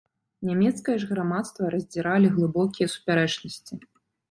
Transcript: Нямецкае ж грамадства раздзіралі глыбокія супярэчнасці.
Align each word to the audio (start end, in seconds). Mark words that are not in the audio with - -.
Нямецкае 0.51 0.95
ж 1.03 1.09
грамадства 1.11 1.69
раздзіралі 1.77 2.33
глыбокія 2.39 2.91
супярэчнасці. 2.97 3.83